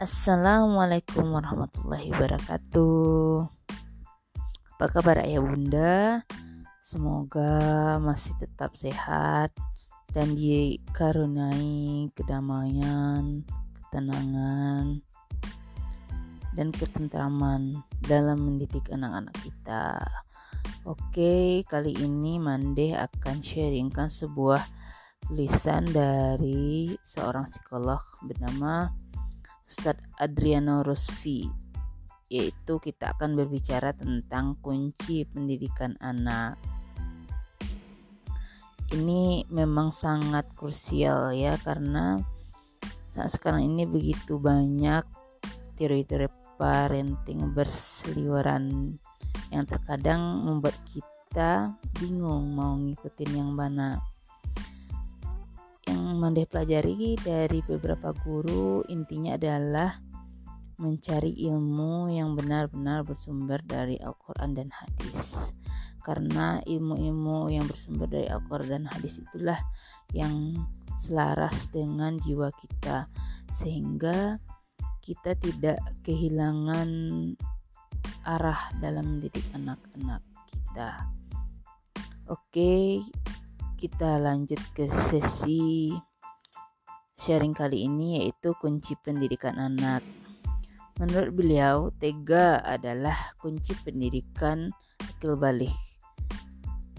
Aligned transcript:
Assalamualaikum 0.00 1.28
warahmatullahi 1.28 2.08
wabarakatuh. 2.16 3.52
Apa 4.72 4.86
kabar 4.96 5.20
ayah 5.28 5.44
bunda? 5.44 6.24
Semoga 6.80 8.00
masih 8.00 8.32
tetap 8.40 8.80
sehat 8.80 9.52
dan 10.16 10.32
dikaruniai 10.40 12.08
kedamaian, 12.16 13.44
ketenangan, 13.76 15.04
dan 16.56 16.72
ketentraman 16.72 17.84
dalam 18.00 18.40
mendidik 18.40 18.88
anak-anak 18.88 19.36
kita. 19.44 20.00
Oke, 20.88 21.60
kali 21.68 21.92
ini 22.00 22.40
Mande 22.40 22.96
akan 22.96 23.44
sharingkan 23.44 24.08
sebuah 24.08 24.64
tulisan 25.28 25.84
dari 25.92 26.88
seorang 27.04 27.44
psikolog 27.44 28.00
bernama 28.24 28.88
Ustadz 29.70 30.02
Adriano 30.18 30.82
Rosvi 30.82 31.46
yaitu 32.30 32.78
kita 32.82 33.14
akan 33.14 33.38
berbicara 33.38 33.94
tentang 33.94 34.58
kunci 34.62 35.26
pendidikan 35.26 35.94
anak. 35.98 36.58
Ini 38.90 39.46
memang 39.50 39.94
sangat 39.94 40.50
krusial 40.58 41.30
ya 41.34 41.54
karena 41.62 42.18
saat 43.10 43.34
sekarang 43.34 43.66
ini 43.66 43.86
begitu 43.86 44.38
banyak 44.38 45.02
teori-teori 45.78 46.26
parenting 46.58 47.50
berseliweran 47.54 48.94
yang 49.50 49.64
terkadang 49.66 50.46
membuat 50.46 50.74
kita 50.90 51.74
bingung 51.98 52.54
mau 52.54 52.74
ngikutin 52.74 53.30
yang 53.34 53.50
mana 53.54 54.02
yang 56.20 56.36
Mande 56.36 56.44
pelajari 56.44 57.16
dari 57.16 57.64
beberapa 57.64 58.12
guru 58.12 58.84
intinya 58.92 59.40
adalah 59.40 59.96
mencari 60.76 61.32
ilmu 61.48 62.12
yang 62.12 62.36
benar-benar 62.36 63.08
bersumber 63.08 63.64
dari 63.64 63.96
Al-Quran 63.96 64.52
dan 64.52 64.68
hadis 64.68 65.56
karena 66.04 66.60
ilmu-ilmu 66.68 67.48
yang 67.48 67.64
bersumber 67.64 68.04
dari 68.04 68.28
Al-Quran 68.28 68.84
dan 68.84 68.86
hadis 68.92 69.24
itulah 69.24 69.56
yang 70.12 70.60
selaras 71.00 71.72
dengan 71.72 72.20
jiwa 72.20 72.52
kita 72.52 73.08
sehingga 73.56 74.36
kita 75.00 75.32
tidak 75.40 75.80
kehilangan 76.04 76.88
arah 78.28 78.68
dalam 78.76 79.16
mendidik 79.16 79.44
anak-anak 79.56 80.20
kita. 80.52 81.08
Oke, 82.28 83.00
kita 83.80 84.20
lanjut 84.20 84.60
ke 84.76 84.84
sesi 84.84 85.96
sharing 87.20 87.52
kali 87.52 87.84
ini 87.84 88.24
yaitu 88.24 88.56
kunci 88.56 88.96
pendidikan 89.04 89.60
anak. 89.60 90.00
Menurut 90.96 91.32
beliau, 91.36 91.76
tega 92.00 92.64
adalah 92.64 93.36
kunci 93.36 93.76
pendidikan 93.84 94.72
akil 94.96 95.36
balik. 95.36 95.72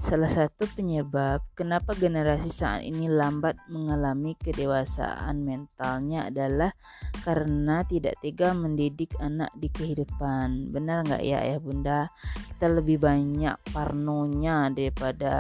Salah 0.01 0.29
satu 0.29 0.65
penyebab 0.73 1.45
kenapa 1.53 1.93
generasi 1.93 2.49
saat 2.49 2.81
ini 2.81 3.05
lambat 3.05 3.53
mengalami 3.69 4.33
kedewasaan 4.33 5.45
mentalnya 5.45 6.33
adalah 6.33 6.73
karena 7.21 7.85
tidak 7.85 8.17
tega 8.17 8.57
mendidik 8.57 9.13
anak 9.21 9.53
di 9.53 9.69
kehidupan. 9.69 10.73
Benar 10.73 11.05
nggak 11.05 11.21
ya 11.21 11.45
ayah 11.45 11.61
bunda? 11.61 12.09
Kita 12.49 12.65
lebih 12.73 12.97
banyak 12.97 13.57
parnonya 13.69 14.73
daripada 14.73 15.33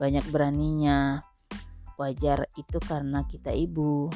banyak 0.00 0.24
beraninya. 0.32 1.20
Wajar 1.94 2.50
itu 2.58 2.78
karena 2.82 3.22
kita 3.30 3.54
ibu 3.54 4.10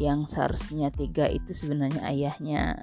yang 0.00 0.24
seharusnya 0.24 0.88
tiga 0.88 1.28
itu 1.28 1.52
sebenarnya 1.52 2.00
ayahnya. 2.08 2.80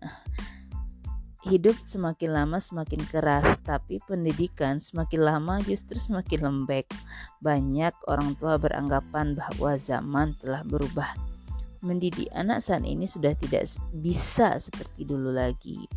Hidup 1.48 1.74
semakin 1.88 2.36
lama 2.36 2.60
semakin 2.60 3.00
keras, 3.08 3.64
tapi 3.64 3.98
pendidikan 4.06 4.78
semakin 4.78 5.22
lama 5.24 5.58
justru 5.64 5.96
semakin 5.96 6.46
lembek. 6.46 6.86
Banyak 7.40 7.96
orang 8.12 8.36
tua 8.38 8.60
beranggapan 8.60 9.34
bahwa 9.34 9.80
zaman 9.80 10.36
telah 10.44 10.62
berubah. 10.68 11.16
Mendidik 11.80 12.28
anak 12.36 12.60
saat 12.60 12.84
ini 12.84 13.08
sudah 13.08 13.34
tidak 13.40 13.72
bisa 13.96 14.60
seperti 14.60 15.08
dulu 15.08 15.32
lagi 15.32 15.88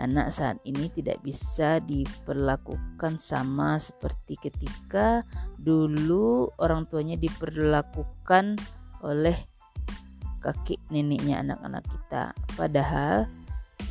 anak 0.00 0.32
saat 0.32 0.56
ini 0.64 0.88
tidak 0.88 1.20
bisa 1.20 1.78
diperlakukan 1.84 3.20
sama 3.20 3.76
seperti 3.76 4.40
ketika 4.40 5.22
dulu 5.60 6.48
orang 6.56 6.88
tuanya 6.88 7.20
diperlakukan 7.20 8.56
oleh 9.04 9.36
kakek 10.40 10.80
neneknya 10.88 11.44
anak-anak 11.44 11.84
kita. 11.84 12.32
Padahal 12.56 13.28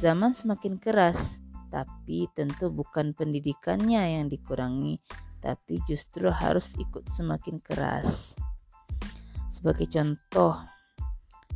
zaman 0.02 0.34
semakin 0.34 0.82
keras, 0.82 1.40
tapi 1.70 2.26
tentu 2.34 2.74
bukan 2.74 3.14
pendidikannya 3.14 4.20
yang 4.20 4.26
dikurangi, 4.28 4.98
tapi 5.40 5.78
justru 5.86 6.34
harus 6.34 6.74
ikut 6.82 7.06
semakin 7.06 7.62
keras. 7.62 8.34
Sebagai 9.54 9.86
contoh, 9.86 10.58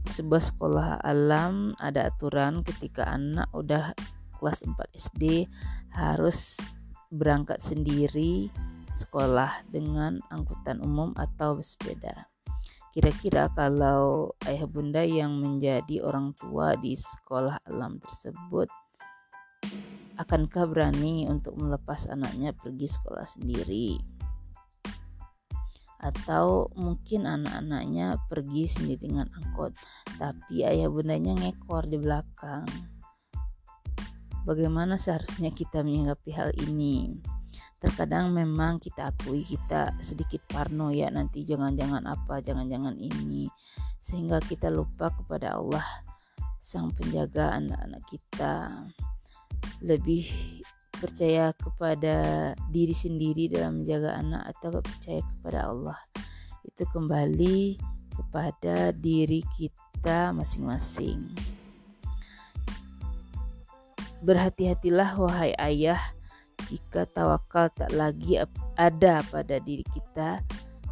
di 0.04 0.12
sebuah 0.12 0.44
sekolah 0.44 0.88
alam 1.02 1.72
ada 1.80 2.12
aturan 2.12 2.62
ketika 2.62 3.08
anak 3.08 3.48
udah 3.56 3.96
kelas 4.44 4.68
4 4.68 4.76
SD 4.92 5.48
harus 5.96 6.60
berangkat 7.08 7.64
sendiri 7.64 8.52
sekolah 8.92 9.64
dengan 9.72 10.20
angkutan 10.28 10.84
umum 10.84 11.16
atau 11.16 11.56
bersepeda. 11.56 12.28
Kira-kira 12.92 13.48
kalau 13.56 14.36
ayah 14.44 14.68
bunda 14.68 15.02
yang 15.02 15.40
menjadi 15.40 16.04
orang 16.04 16.36
tua 16.36 16.76
di 16.76 16.94
sekolah 16.94 17.64
alam 17.72 17.98
tersebut 18.04 18.68
akankah 20.20 20.70
berani 20.70 21.26
untuk 21.26 21.58
melepas 21.58 22.06
anaknya 22.12 22.52
pergi 22.52 22.86
sekolah 22.92 23.26
sendiri? 23.26 23.98
Atau 26.04 26.68
mungkin 26.76 27.24
anak-anaknya 27.26 28.20
pergi 28.28 28.68
sendiri 28.68 29.08
dengan 29.08 29.26
angkot, 29.32 29.72
tapi 30.20 30.68
ayah 30.68 30.92
bundanya 30.92 31.32
ngekor 31.34 31.88
di 31.88 31.96
belakang 31.96 32.93
bagaimana 34.44 35.00
seharusnya 35.00 35.52
kita 35.52 35.84
menyikapi 35.84 36.32
hal 36.36 36.52
ini. 36.68 37.20
Terkadang 37.84 38.32
memang 38.32 38.80
kita 38.80 39.12
akui 39.12 39.44
kita 39.44 39.92
sedikit 40.00 40.40
parno 40.48 40.88
ya 40.88 41.12
nanti 41.12 41.44
jangan-jangan 41.44 42.08
apa, 42.08 42.40
jangan-jangan 42.40 42.96
ini. 42.96 43.52
Sehingga 44.00 44.40
kita 44.40 44.72
lupa 44.72 45.12
kepada 45.12 45.60
Allah 45.60 45.84
sang 46.64 46.96
penjaga 46.96 47.60
anak-anak 47.60 48.04
kita. 48.08 48.88
Lebih 49.84 50.24
percaya 50.96 51.52
kepada 51.60 52.16
diri 52.72 52.96
sendiri 52.96 53.52
dalam 53.52 53.84
menjaga 53.84 54.16
anak 54.16 54.56
atau 54.56 54.80
percaya 54.80 55.20
kepada 55.36 55.68
Allah. 55.68 56.00
Itu 56.64 56.88
kembali 56.88 57.76
kepada 58.16 58.96
diri 58.96 59.44
kita 59.60 60.32
masing-masing. 60.32 61.36
Berhati-hatilah 64.24 65.20
wahai 65.20 65.52
ayah 65.60 66.00
jika 66.72 67.04
tawakal 67.12 67.68
tak 67.76 67.92
lagi 67.92 68.40
ada 68.80 69.20
pada 69.28 69.60
diri 69.60 69.84
kita 69.92 70.40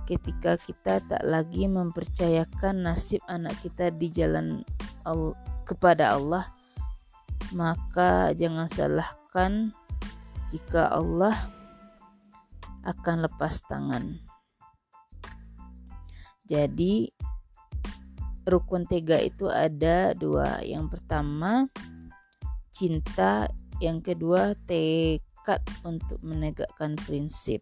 ketika 0.03 0.59
kita 0.59 1.00
tak 1.08 1.24
lagi 1.24 1.72
mempercayakan 1.72 2.84
nasib 2.84 3.24
anak 3.31 3.56
kita 3.64 3.88
di 3.96 4.12
jalan 4.12 4.68
Allah, 5.08 5.31
kepada 5.64 6.19
Allah 6.19 6.52
maka 7.56 8.36
jangan 8.36 8.68
salahkan 8.68 9.72
jika 10.52 10.92
Allah 10.92 11.36
akan 12.83 13.24
lepas 13.30 13.63
tangan. 13.63 14.19
Jadi 16.51 17.07
rukun 18.44 18.83
tega 18.83 19.16
itu 19.24 19.48
ada 19.48 20.12
dua. 20.12 20.60
Yang 20.60 21.00
pertama 21.00 21.72
cinta, 22.71 23.51
yang 23.83 24.00
kedua 24.00 24.56
tekad 24.65 25.62
untuk 25.83 26.18
menegakkan 26.23 26.95
prinsip. 26.95 27.62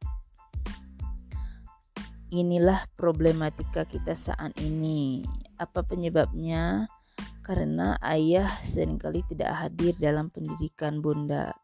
Inilah 2.29 2.85
problematika 2.93 3.89
kita 3.89 4.13
saat 4.13 4.53
ini. 4.61 5.25
Apa 5.57 5.81
penyebabnya? 5.81 6.85
Karena 7.41 7.97
ayah 8.05 8.45
sering 8.61 9.01
kali 9.01 9.25
tidak 9.25 9.49
hadir 9.57 9.97
dalam 9.97 10.29
pendidikan 10.29 11.01
bunda. 11.01 11.57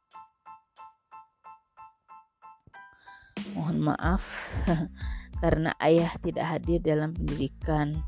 Mohon 3.54 3.94
maaf 3.94 4.26
karena 5.46 5.78
ayah 5.78 6.10
tidak 6.18 6.50
hadir 6.50 6.82
dalam 6.82 7.14
pendidikan 7.14 8.02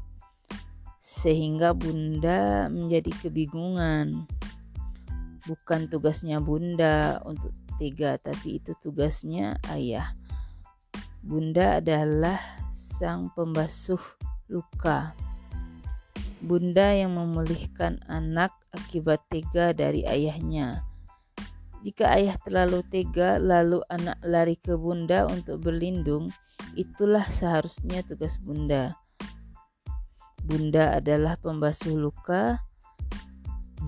sehingga 0.97 1.71
bunda 1.77 2.67
menjadi 2.67 3.13
kebingungan 3.21 4.27
bukan 5.47 5.87
tugasnya 5.87 6.43
bunda 6.43 7.23
untuk 7.23 7.55
tiga 7.79 8.19
tapi 8.19 8.59
itu 8.59 8.75
tugasnya 8.77 9.57
ayah 9.71 10.11
bunda 11.23 11.79
adalah 11.79 12.37
sang 12.69 13.31
pembasuh 13.33 14.01
luka 14.51 15.15
Bunda 16.37 16.93
yang 16.93 17.17
memulihkan 17.17 17.97
anak 18.05 18.53
akibat 18.69 19.25
tega 19.25 19.73
dari 19.73 20.05
ayahnya. 20.05 20.85
Jika 21.81 22.13
ayah 22.13 22.37
terlalu 22.37 22.85
tega, 22.85 23.41
lalu 23.41 23.81
anak 23.89 24.21
lari 24.21 24.53
ke 24.53 24.77
bunda 24.77 25.25
untuk 25.25 25.65
berlindung, 25.65 26.29
itulah 26.77 27.25
seharusnya 27.25 28.05
tugas 28.05 28.37
bunda. 28.37 28.93
Bunda 30.45 31.01
adalah 31.01 31.41
pembasuh 31.41 31.97
luka, 31.97 32.61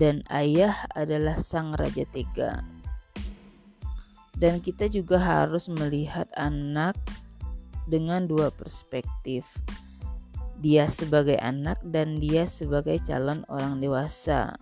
dan 0.00 0.24
ayah 0.32 0.88
adalah 0.96 1.36
sang 1.36 1.76
raja 1.76 2.08
tega. 2.08 2.64
Dan 4.32 4.64
kita 4.64 4.88
juga 4.88 5.20
harus 5.20 5.68
melihat 5.68 6.24
anak 6.32 6.96
dengan 7.84 8.24
dua 8.24 8.48
perspektif 8.48 9.44
dia 10.60 10.84
sebagai 10.88 11.40
anak 11.40 11.80
dan 11.80 12.20
dia 12.20 12.44
sebagai 12.44 13.00
calon 13.00 13.44
orang 13.48 13.80
dewasa. 13.80 14.56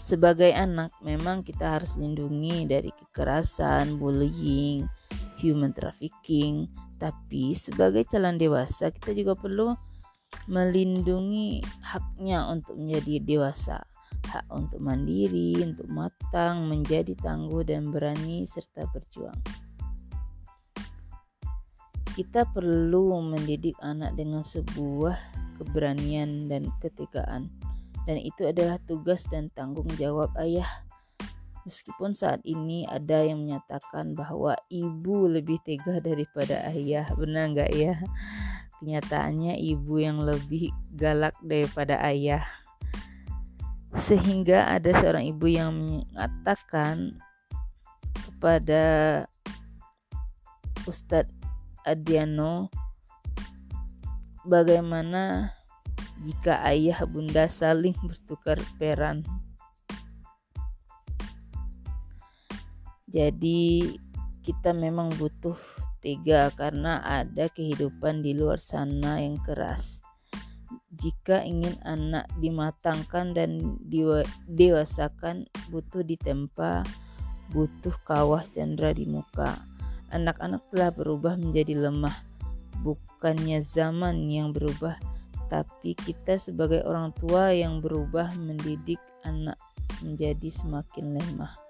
Sebagai 0.00 0.48
anak, 0.56 0.88
memang 1.04 1.44
kita 1.44 1.76
harus 1.76 2.00
lindungi 2.00 2.64
dari 2.64 2.88
kekerasan, 2.88 4.00
bullying, 4.00 4.88
human 5.36 5.76
trafficking, 5.76 6.64
tapi 6.96 7.52
sebagai 7.52 8.08
calon 8.08 8.40
dewasa, 8.40 8.88
kita 8.88 9.12
juga 9.12 9.36
perlu 9.36 9.76
melindungi 10.48 11.60
haknya 11.84 12.48
untuk 12.48 12.80
menjadi 12.80 13.20
dewasa, 13.20 13.84
hak 14.32 14.48
untuk 14.48 14.80
mandiri, 14.80 15.60
untuk 15.60 15.88
matang, 15.92 16.68
menjadi 16.68 17.12
tangguh 17.20 17.64
dan 17.64 17.92
berani 17.92 18.48
serta 18.48 18.88
berjuang. 18.92 19.36
Kita 22.18 22.50
perlu 22.50 23.14
mendidik 23.22 23.78
anak 23.78 24.18
dengan 24.18 24.42
sebuah 24.42 25.14
keberanian 25.60 26.50
dan 26.50 26.66
ketegaan. 26.82 27.52
Dan 28.08 28.16
itu 28.24 28.48
adalah 28.48 28.80
tugas 28.88 29.28
dan 29.28 29.52
tanggung 29.52 29.86
jawab 30.00 30.32
ayah. 30.40 30.66
Meskipun 31.68 32.16
saat 32.16 32.40
ini 32.48 32.88
ada 32.88 33.20
yang 33.20 33.44
menyatakan 33.44 34.16
bahwa 34.16 34.56
ibu 34.72 35.28
lebih 35.28 35.60
tega 35.60 36.00
daripada 36.00 36.64
ayah, 36.72 37.04
benar 37.12 37.52
nggak 37.52 37.70
ya? 37.76 38.00
Kenyataannya 38.78 39.58
ibu 39.58 39.98
yang 39.98 40.22
lebih 40.22 40.70
galak 40.94 41.34
daripada 41.42 41.98
ayah. 42.06 42.46
Sehingga 43.94 44.70
ada 44.70 44.94
seorang 44.94 45.26
ibu 45.26 45.50
yang 45.50 45.74
mengatakan 45.74 47.18
kepada 48.14 48.84
Ustadz 50.86 51.34
Adiano 51.82 52.70
bagaimana 54.46 55.52
jika 56.22 56.62
ayah 56.66 57.02
bunda 57.06 57.50
saling 57.50 57.94
bertukar 58.02 58.58
peran. 58.78 59.22
Jadi 63.08 63.96
kita 64.44 64.76
memang 64.76 65.08
butuh 65.16 65.56
tiga 66.08 66.48
karena 66.56 67.04
ada 67.04 67.52
kehidupan 67.52 68.24
di 68.24 68.32
luar 68.32 68.56
sana 68.56 69.20
yang 69.20 69.36
keras. 69.44 70.00
Jika 70.96 71.44
ingin 71.44 71.76
anak 71.84 72.24
dimatangkan 72.40 73.36
dan 73.36 73.76
dewasakan 74.48 75.44
butuh 75.68 76.00
ditempa, 76.00 76.80
butuh 77.52 77.92
kawah 78.08 78.40
chandra 78.48 78.96
di 78.96 79.04
muka 79.04 79.68
anak-anak 80.08 80.64
telah 80.72 80.90
berubah 80.92 81.36
menjadi 81.36 81.88
lemah. 81.88 82.16
Bukannya 82.80 83.60
zaman 83.60 84.30
yang 84.30 84.54
berubah, 84.54 84.96
tapi 85.52 85.92
kita 85.92 86.40
sebagai 86.40 86.86
orang 86.86 87.12
tua 87.16 87.52
yang 87.52 87.82
berubah 87.82 88.32
mendidik 88.38 89.00
anak 89.26 89.58
menjadi 90.00 90.48
semakin 90.48 91.18
lemah. 91.18 91.67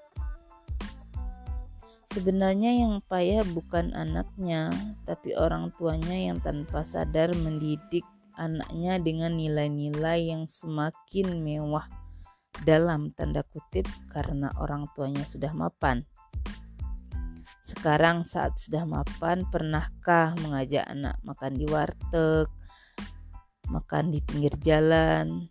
Sebenarnya 2.08 2.72
yang 2.72 3.04
payah 3.04 3.44
bukan 3.44 3.92
anaknya, 3.92 4.72
tapi 5.04 5.36
orang 5.36 5.68
tuanya 5.76 6.16
yang 6.16 6.40
tanpa 6.40 6.80
sadar 6.80 7.36
mendidik 7.36 8.00
anaknya 8.32 8.96
dengan 8.96 9.36
nilai-nilai 9.36 10.32
yang 10.32 10.48
semakin 10.48 11.44
mewah 11.44 11.84
dalam 12.64 13.12
tanda 13.12 13.44
kutip 13.44 13.84
karena 14.08 14.48
orang 14.56 14.88
tuanya 14.96 15.20
sudah 15.28 15.52
mapan. 15.52 16.08
Sekarang 17.60 18.24
saat 18.24 18.56
sudah 18.56 18.88
mapan, 18.88 19.44
pernahkah 19.52 20.32
mengajak 20.40 20.88
anak 20.88 21.20
makan 21.20 21.60
di 21.60 21.68
warteg, 21.68 22.48
makan 23.68 24.08
di 24.08 24.24
pinggir 24.24 24.56
jalan? 24.64 25.44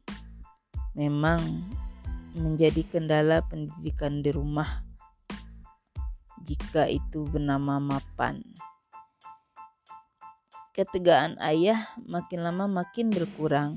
Memang 0.97 1.69
menjadi 2.33 2.81
kendala 2.89 3.45
pendidikan 3.45 4.25
di 4.25 4.33
rumah 4.33 4.86
jika 6.47 6.87
itu 6.87 7.27
bernama 7.27 7.83
mapan. 7.83 8.39
Ketegaan 10.71 11.35
ayah 11.43 11.91
makin 12.07 12.47
lama 12.47 12.71
makin 12.71 13.11
berkurang 13.11 13.75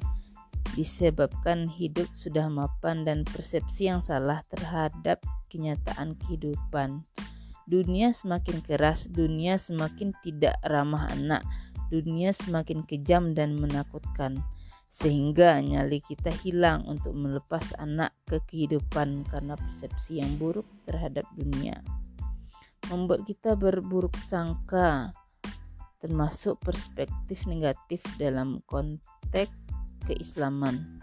disebabkan 0.78 1.66
hidup 1.66 2.06
sudah 2.14 2.46
mapan 2.46 3.02
dan 3.02 3.26
persepsi 3.26 3.90
yang 3.90 4.04
salah 4.04 4.46
terhadap 4.46 5.18
kenyataan 5.50 6.14
kehidupan. 6.14 7.02
Dunia 7.66 8.14
semakin 8.14 8.62
keras, 8.62 9.10
dunia 9.10 9.58
semakin 9.58 10.14
tidak 10.22 10.58
ramah 10.66 11.10
anak, 11.10 11.42
dunia 11.90 12.34
semakin 12.34 12.86
kejam 12.86 13.34
dan 13.34 13.58
menakutkan. 13.58 14.38
Sehingga 14.90 15.62
nyali 15.62 16.02
kita 16.02 16.34
hilang 16.34 16.82
untuk 16.90 17.14
melepas 17.14 17.78
anak 17.78 18.10
ke 18.26 18.42
kehidupan 18.42 19.22
karena 19.30 19.54
persepsi 19.54 20.18
yang 20.18 20.34
buruk 20.34 20.66
terhadap 20.82 21.22
dunia. 21.38 21.78
Membuat 22.90 23.22
kita 23.22 23.54
berburuk 23.54 24.18
sangka, 24.18 25.14
termasuk 26.02 26.58
perspektif 26.58 27.46
negatif 27.46 28.02
dalam 28.18 28.60
konteks 28.66 29.54
keislaman. 30.10 30.98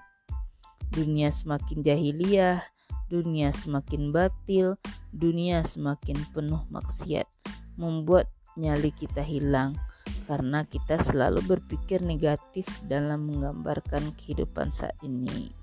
Dunia 0.92 1.32
semakin 1.32 1.80
jahiliyah, 1.80 2.60
dunia 3.08 3.56
semakin 3.56 4.12
batil, 4.12 4.76
dunia 5.16 5.64
semakin 5.64 6.20
penuh 6.36 6.60
maksiat, 6.68 7.28
membuat 7.80 8.28
nyali 8.60 8.92
kita 8.92 9.24
hilang 9.24 9.80
karena 10.28 10.68
kita 10.68 11.00
selalu 11.00 11.40
berpikir 11.46 12.04
negatif 12.04 12.68
dalam 12.92 13.32
menggambarkan 13.32 14.12
kehidupan 14.20 14.76
saat 14.76 14.98
ini. 15.06 15.56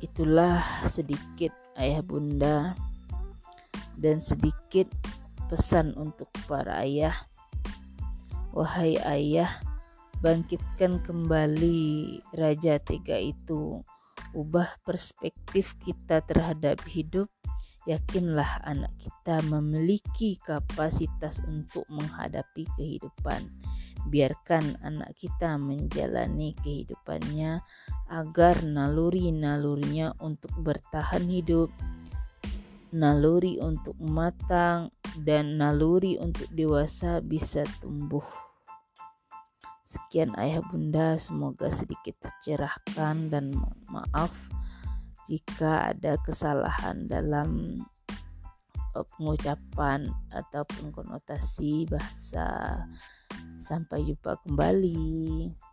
Itulah 0.00 0.64
sedikit 0.88 1.52
ayah 1.78 2.02
bunda 2.02 2.74
dan 4.00 4.18
sedikit 4.18 4.88
pesan 5.50 5.94
untuk 5.98 6.30
para 6.46 6.82
ayah. 6.86 7.14
Wahai 8.50 8.98
ayah, 9.06 9.62
bangkitkan 10.22 11.02
kembali 11.06 12.18
Raja 12.34 12.82
Tega 12.82 13.18
itu, 13.18 13.82
ubah 14.34 14.78
perspektif 14.82 15.78
kita 15.78 16.22
terhadap 16.26 16.82
hidup. 16.86 17.30
Yakinlah 17.88 18.60
anak 18.68 18.92
kita 19.00 19.40
memiliki 19.48 20.36
kapasitas 20.36 21.40
untuk 21.48 21.88
menghadapi 21.88 22.68
kehidupan. 22.76 23.48
Biarkan 24.12 24.76
anak 24.84 25.16
kita 25.16 25.56
menjalani 25.56 26.52
kehidupannya 26.60 27.64
agar 28.12 28.60
naluri-nalurinya 28.60 30.12
untuk 30.20 30.52
bertahan 30.60 31.24
hidup, 31.24 31.72
naluri 32.92 33.56
untuk 33.56 33.96
matang, 33.96 34.92
dan 35.24 35.56
naluri 35.56 36.20
untuk 36.20 36.52
dewasa 36.52 37.24
bisa 37.24 37.64
tumbuh. 37.80 38.24
Sekian 39.88 40.36
ayah 40.38 40.62
bunda, 40.62 41.18
semoga 41.18 41.66
sedikit 41.72 42.14
tercerahkan 42.22 43.32
dan 43.32 43.50
maaf 43.90 44.52
jika 45.30 45.94
ada 45.94 46.18
kesalahan 46.26 47.06
dalam 47.06 47.78
eh, 48.98 49.06
pengucapan 49.14 50.10
ataupun 50.34 50.90
konotasi 50.90 51.86
bahasa. 51.86 52.82
Sampai 53.62 54.02
jumpa 54.02 54.42
kembali. 54.42 55.69